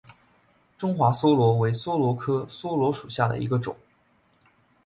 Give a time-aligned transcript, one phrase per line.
[0.79, 3.77] 中华桫椤为桫椤科桫椤属下的一个种。